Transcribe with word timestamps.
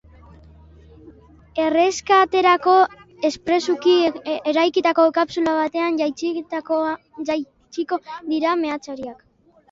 Erreskaterako 1.63 2.73
espresuki 3.29 3.93
eraikitako 4.51 5.05
kapsula 5.17 5.53
batean 5.57 5.99
jaitsiko 6.03 7.99
dira 8.31 8.55
meatzariak. 8.63 9.21